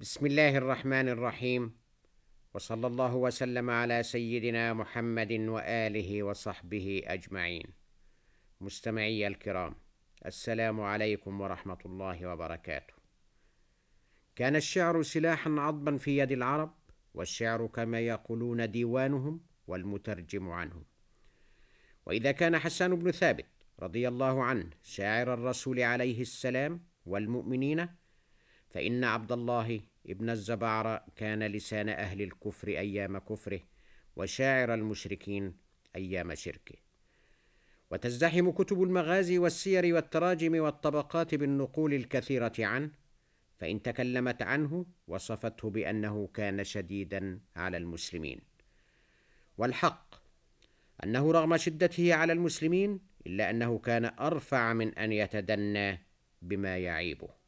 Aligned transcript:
بسم 0.00 0.26
الله 0.26 0.56
الرحمن 0.56 1.08
الرحيم 1.08 1.72
وصلى 2.54 2.86
الله 2.86 3.14
وسلم 3.14 3.70
على 3.70 4.02
سيدنا 4.02 4.72
محمد 4.72 5.32
واله 5.32 6.22
وصحبه 6.22 7.02
اجمعين 7.06 7.62
مستمعي 8.60 9.26
الكرام 9.26 9.74
السلام 10.26 10.80
عليكم 10.80 11.40
ورحمه 11.40 11.78
الله 11.86 12.26
وبركاته 12.26 12.94
كان 14.36 14.56
الشعر 14.56 15.02
سلاحا 15.02 15.50
عضبا 15.50 15.96
في 15.96 16.18
يد 16.18 16.32
العرب 16.32 16.74
والشعر 17.14 17.66
كما 17.66 18.00
يقولون 18.00 18.70
ديوانهم 18.70 19.40
والمترجم 19.66 20.50
عنهم 20.50 20.84
واذا 22.06 22.32
كان 22.32 22.58
حسان 22.58 22.94
بن 22.96 23.10
ثابت 23.10 23.46
رضي 23.80 24.08
الله 24.08 24.44
عنه 24.44 24.70
شاعر 24.82 25.34
الرسول 25.34 25.80
عليه 25.80 26.20
السلام 26.20 26.84
والمؤمنين 27.06 27.88
فإن 28.76 29.04
عبد 29.04 29.32
الله 29.32 29.80
ابن 30.06 30.30
الزبعر 30.30 31.02
كان 31.16 31.42
لسان 31.42 31.88
أهل 31.88 32.22
الكفر 32.22 32.68
أيام 32.68 33.18
كفره 33.18 33.60
وشاعر 34.16 34.74
المشركين 34.74 35.54
أيام 35.96 36.34
شركه. 36.34 36.74
وتزدحم 37.90 38.50
كتب 38.50 38.82
المغازي 38.82 39.38
والسير 39.38 39.94
والتراجم 39.94 40.60
والطبقات 40.60 41.34
بالنقول 41.34 41.94
الكثيرة 41.94 42.52
عنه 42.58 42.90
فإن 43.58 43.82
تكلمت 43.82 44.42
عنه 44.42 44.86
وصفته 45.08 45.70
بأنه 45.70 46.28
كان 46.34 46.64
شديدا 46.64 47.40
على 47.56 47.76
المسلمين. 47.76 48.40
والحق 49.58 50.14
أنه 51.04 51.32
رغم 51.32 51.56
شدته 51.56 52.14
على 52.14 52.32
المسلمين 52.32 53.00
إلا 53.26 53.50
أنه 53.50 53.78
كان 53.78 54.04
أرفع 54.04 54.72
من 54.72 54.94
أن 54.94 55.12
يتدنى 55.12 55.98
بما 56.42 56.78
يعيبه. 56.78 57.45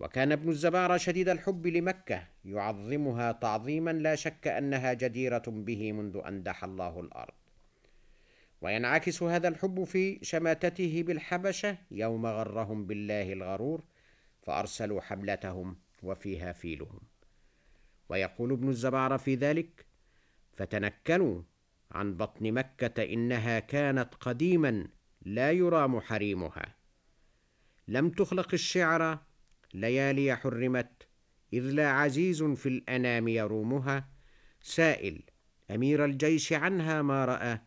وكان 0.00 0.32
ابن 0.32 0.48
الزبارة 0.48 0.96
شديد 0.96 1.28
الحب 1.28 1.66
لمكة 1.66 2.26
يعظمها 2.44 3.32
تعظيما 3.32 3.90
لا 3.90 4.14
شك 4.14 4.48
أنها 4.48 4.92
جديرة 4.92 5.42
به 5.46 5.92
منذ 5.92 6.20
أن 6.26 6.42
دحى 6.42 6.66
الله 6.66 7.00
الأرض. 7.00 7.34
وينعكس 8.60 9.22
هذا 9.22 9.48
الحب 9.48 9.84
في 9.84 10.18
شماتته 10.22 11.02
بالحبشة 11.06 11.78
يوم 11.90 12.26
غرهم 12.26 12.86
بالله 12.86 13.32
الغرور 13.32 13.84
فأرسلوا 14.42 15.00
حملتهم 15.00 15.76
وفيها 16.02 16.52
فيلهم. 16.52 17.00
ويقول 18.08 18.52
ابن 18.52 18.68
الزبارة 18.68 19.16
في 19.16 19.34
ذلك 19.34 19.86
فتنكلوا 20.52 21.42
عن 21.92 22.16
بطن 22.16 22.52
مكة 22.52 23.02
إنها 23.02 23.58
كانت 23.58 24.14
قديما 24.14 24.86
لا 25.22 25.52
يرام 25.52 26.00
حريمها. 26.00 26.74
لم 27.88 28.10
تخلق 28.10 28.48
الشعر 28.52 29.18
ليالي 29.74 30.36
حرمت 30.36 31.08
إذ 31.52 31.62
لا 31.62 31.90
عزيز 31.90 32.42
في 32.42 32.68
الأنام 32.68 33.28
يرومها. 33.28 34.08
سائل 34.60 35.22
أمير 35.70 36.04
الجيش 36.04 36.52
عنها 36.52 37.02
ما 37.02 37.24
رأى 37.24 37.60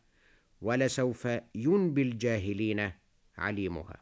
ولسوف 0.62 1.28
ينبي 1.56 2.02
الجاهلين 2.02 2.92
عليمها. 3.38 4.02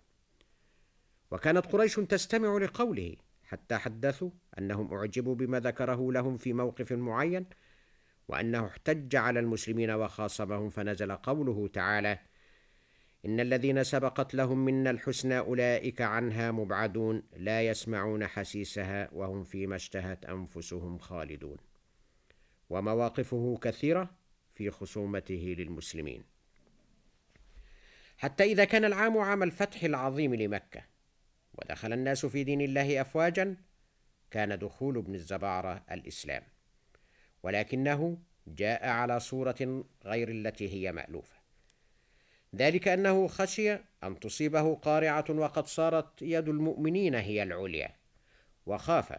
وكانت 1.32 1.66
قريش 1.66 1.96
تستمع 1.96 2.58
لقوله 2.58 3.16
حتى 3.44 3.78
حدثوا 3.78 4.30
أنهم 4.60 4.94
أعجبوا 4.94 5.36
بما 5.36 5.60
ذكره 5.60 6.12
لهم 6.12 6.38
في 6.38 6.54
موقف 6.54 6.92
معين 6.94 7.46
وأنه 8.28 8.66
احتج 8.66 9.16
على 9.16 9.40
المسلمين 9.40 9.92
وخاصمهم 9.92 10.70
فنزل 10.70 11.12
قوله 11.12 11.68
تعالى 11.68 12.20
إن 13.26 13.40
الذين 13.40 13.84
سبقت 13.84 14.36
لهم 14.36 14.66
منا 14.66 14.90
الحسنى 14.90 15.38
أولئك 15.38 16.02
عنها 16.02 16.52
مبعدون 16.52 17.24
لا 17.38 17.62
يسمعون 17.62 18.28
حسيسها 18.28 19.10
وهم 19.12 19.44
فيما 19.44 19.76
اشتهت 19.76 20.26
أنفسهم 20.26 20.98
خالدون. 20.98 21.58
ومواقفه 22.70 23.60
كثيرة 23.62 24.10
في 24.56 24.70
خصومته 24.70 25.56
للمسلمين. 25.58 26.24
حتى 28.18 28.44
إذا 28.44 28.66
كان 28.66 28.86
العام 28.86 29.18
عام 29.18 29.44
الفتح 29.44 29.84
العظيم 29.84 30.36
لمكة 30.36 30.82
ودخل 31.54 31.94
الناس 31.94 32.26
في 32.26 32.44
دين 32.44 32.62
الله 32.62 33.02
أفواجا 33.02 33.56
كان 34.32 34.60
دخول 34.60 34.98
ابن 34.98 35.16
الزبارة 35.16 35.84
الإسلام. 35.92 36.44
ولكنه 37.44 38.18
جاء 38.48 38.88
على 38.88 39.20
صورة 39.20 39.86
غير 40.06 40.30
التي 40.30 40.74
هي 40.74 40.92
مألوفة. 40.92 41.45
ذلك 42.56 42.88
أنه 42.88 43.28
خشي 43.28 43.74
أن 44.04 44.20
تصيبه 44.20 44.76
قارعة 44.76 45.26
وقد 45.30 45.68
صارت 45.68 46.22
يد 46.22 46.50
المؤمنين 46.50 47.16
هي 47.16 47.44
العليا. 47.44 47.96
وخاف 48.66 49.14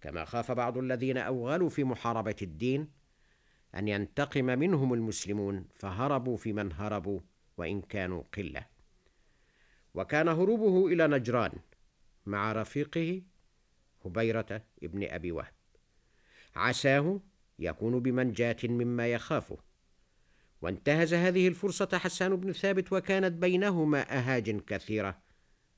كما 0.00 0.24
خاف 0.24 0.52
بعض 0.52 0.78
الذين 0.78 1.18
أوغلوا 1.18 1.68
في 1.68 1.84
محاربة 1.84 2.36
الدين 2.42 2.88
أن 3.74 3.88
ينتقم 3.88 4.44
منهم 4.44 4.94
المسلمون 4.94 5.64
فهربوا 5.74 6.36
في 6.36 6.52
من 6.52 6.72
هربوا 6.72 7.20
وإن 7.56 7.82
كانوا 7.82 8.22
قلة. 8.36 8.66
وكان 9.94 10.28
هروبه 10.28 10.86
إلى 10.86 11.06
نجران 11.06 11.52
مع 12.26 12.52
رفيقه 12.52 13.22
هبيرة 14.04 14.62
ابن 14.82 15.08
أبي 15.10 15.32
وهب. 15.32 15.52
عساه 16.56 17.20
يكون 17.58 18.00
بمنجاة 18.00 18.56
مما 18.64 19.08
يخافه. 19.08 19.58
وانتهز 20.62 21.14
هذه 21.14 21.48
الفرصة 21.48 21.88
حسان 21.98 22.36
بن 22.36 22.52
ثابت 22.52 22.92
وكانت 22.92 23.32
بينهما 23.32 24.18
أهاج 24.18 24.60
كثيرة 24.60 25.18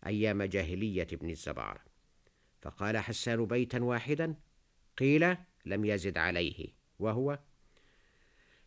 أيام 0.06 0.43
جاهلية 0.43 1.06
ابن 1.12 1.31
الزبار. 1.31 1.81
فقال 2.62 2.99
حسان 2.99 3.47
بيتا 3.47 3.83
واحدا 3.83 4.34
قيل 4.99 5.37
لم 5.65 5.84
يزد 5.84 6.19
عليه 6.19 6.69
وهو 6.99 7.39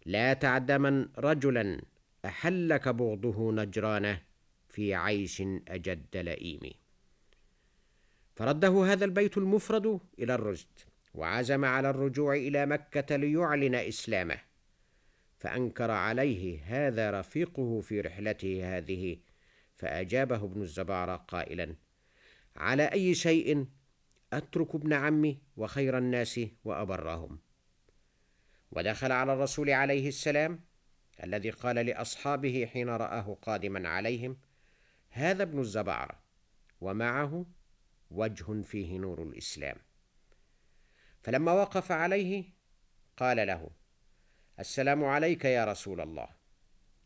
لا 0.06 0.33
تعدمن 0.33 1.09
رجلا 1.17 1.81
أحلك 2.25 2.89
بغضه 2.89 3.51
نجرانه 3.51 4.22
في 4.69 4.95
عيش 4.95 5.41
أجد 5.67 6.17
لئيم. 6.17 6.59
فرده 8.35 8.85
هذا 8.85 9.06
البيت 9.06 9.38
المفرد 9.38 10.00
إلى 10.19 10.35
الرشد 10.35 10.79
وعزم 11.13 11.66
على 11.66 11.89
الرجوع 11.89 12.35
إلى 12.35 12.66
مكة 12.66 13.16
ليعلن 13.16 13.75
إسلامه. 13.75 14.46
فأنكر 15.37 15.91
عليه 15.91 16.61
هذا 16.63 17.19
رفيقه 17.19 17.81
في 17.81 18.01
رحلته 18.01 18.77
هذه 18.77 19.17
فأجابه 19.75 20.35
ابن 20.35 20.61
الزبارة 20.61 21.15
قائلا 21.15 21.75
على 22.55 22.83
أي 22.83 23.15
شيء؟ 23.15 23.67
أترك 24.33 24.75
ابن 24.75 24.93
عمي 24.93 25.41
وخير 25.57 25.97
الناس 25.97 26.39
وأبرهم. 26.63 27.39
ودخل 28.71 29.11
على 29.11 29.33
الرسول 29.33 29.69
عليه 29.69 30.07
السلام 30.07 30.59
الذي 31.23 31.49
قال 31.49 31.75
لأصحابه 31.75 32.65
حين 32.73 32.89
رآه 32.89 33.37
قادما 33.41 33.89
عليهم 33.89 34.37
هذا 35.09 35.43
ابن 35.43 35.59
الزبعرة 35.59 36.19
ومعه 36.81 37.45
وجه 38.11 38.61
فيه 38.61 38.97
نور 38.97 39.23
الإسلام. 39.23 39.77
فلما 41.23 41.51
وقف 41.51 41.91
عليه 41.91 42.43
قال 43.17 43.47
له 43.47 43.69
السلام 44.59 45.06
عليك 45.06 45.45
يا 45.45 45.66
رسول 45.66 46.01
الله. 46.01 46.29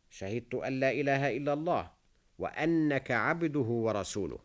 شهدت 0.10 0.56
أن 0.56 0.80
لا 0.80 0.92
إله 0.92 1.38
إلا 1.38 1.54
الله 1.54 1.92
وأنك 2.38 3.12
عبده 3.12 3.60
ورسوله. 3.60 4.40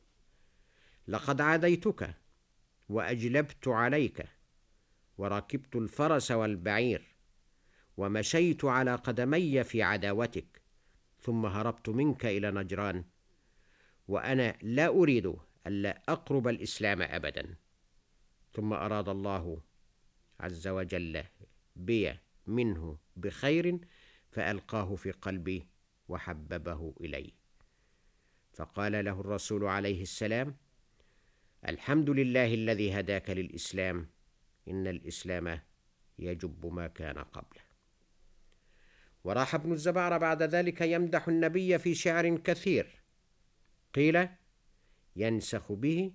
لقد 1.09 1.41
عاديتك 1.41 2.15
وأجلبت 2.89 3.69
عليك 3.69 4.27
وركبت 5.19 5.77
الفرس 5.77 6.31
والبعير 6.31 7.03
ومشيت 7.97 8.65
على 8.65 8.94
قدمي 8.94 9.65
في 9.65 9.83
عداوتك 9.83 10.62
ثم 11.21 11.47
هربت 11.47 11.88
منك 11.88 12.27
إلى 12.27 12.50
نجران 12.50 13.05
وأنا 14.09 14.56
لا 14.62 14.88
أريد 14.88 15.34
الا 15.67 16.03
أقرب 16.09 16.49
الإسلام 16.49 17.03
ابدا. 17.03 17.55
ثم 18.53 18.73
أراد 18.73 19.09
الله 19.09 19.61
عز 20.41 20.69
وجل 20.69 21.25
بي 21.76 22.25
منه 22.46 22.98
بخير 23.16 23.78
فألقاه 24.31 24.94
في 24.94 25.10
قلبي 25.10 25.66
وحببه 26.08 26.94
الي 27.00 27.32
فقال 28.52 29.04
له 29.04 29.20
الرسول 29.20 29.64
عليه 29.64 30.02
السلام 30.02 30.56
الحمد 31.69 32.10
لله 32.10 32.54
الذي 32.54 33.00
هداك 33.00 33.31
للإسلام 33.31 34.08
إن 34.69 34.87
الإسلام 34.87 35.60
يجب 36.19 36.66
ما 36.66 36.87
كان 36.87 37.19
قبله. 37.19 37.62
وراح 39.25 39.54
ابن 39.54 39.72
الزبار 39.72 40.19
بعد 40.19 40.42
ذلك 40.42 40.81
يمدح 40.81 41.28
النبي 41.28 41.78
في 41.78 41.94
شعر 41.94 42.37
كثير. 42.37 43.02
قيل 43.94 44.28
ينسخ 45.16 45.72
به 45.72 46.12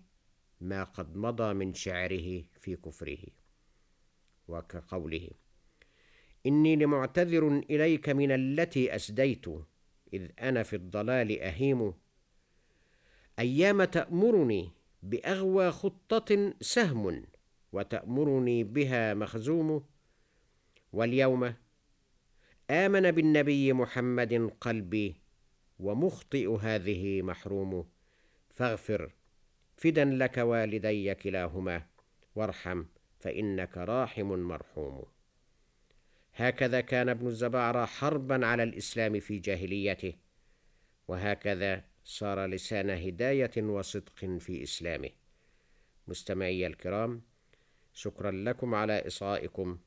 ما 0.61 0.83
قد 0.83 1.15
مضى 1.15 1.53
من 1.53 1.73
شعره 1.73 2.43
في 2.59 2.75
كفره 2.75 3.23
وكقوله. 4.47 5.29
إني 6.45 6.75
لمعتذر 6.75 7.63
إليك 7.69 8.09
من 8.09 8.31
التي 8.31 8.95
أسديت 8.95 9.45
إذ 10.13 10.27
أنا 10.39 10.63
في 10.63 10.75
الضلال 10.75 11.41
أهيم. 11.41 11.93
أيام 13.39 13.83
تأمرني 13.83 14.71
بأغوى 15.03 15.71
خطة 15.71 16.53
سهم 16.61 17.25
وتأمرني 17.71 18.63
بها 18.63 19.13
مخزوم. 19.13 19.85
واليوم 20.93 21.53
آمن 22.69 23.11
بالنبي 23.11 23.73
محمد 23.73 24.51
قلبي 24.61 25.15
ومخطئ 25.79 26.57
هذه 26.61 27.21
محروم. 27.21 27.85
فاغفر 28.49 29.11
فدا 29.77 30.05
لك 30.05 30.37
والدي 30.37 31.15
كلاهما 31.15 31.85
وارحم 32.35 32.83
فإنك 33.19 33.77
راحم 33.77 34.25
مرحوم. 34.25 35.05
هكذا 36.33 36.81
كان 36.81 37.09
ابن 37.09 37.27
الزبارة 37.27 37.85
حربا 37.85 38.45
على 38.45 38.63
الإسلام 38.63 39.19
في 39.19 39.39
جاهليته 39.39 40.13
وهكذا 41.07 41.83
صار 42.03 42.45
لسان 42.45 42.89
هداية 42.89 43.51
وصدق 43.57 44.15
في 44.15 44.63
إسلامه. 44.63 45.09
مستمعي 46.07 46.67
الكرام 46.67 47.21
شكرا 47.93 48.31
لكم 48.31 48.75
على 48.75 49.07
إصغائكم 49.07 49.79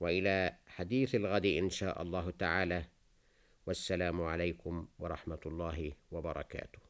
وإلى 0.00 0.56
حديث 0.66 1.14
الغد 1.14 1.46
إن 1.46 1.70
شاء 1.70 2.02
الله 2.02 2.30
تعالى. 2.30 2.84
والسلام 3.66 4.22
عليكم 4.22 4.88
ورحمة 4.98 5.40
الله 5.46 5.92
وبركاته. 6.10 6.87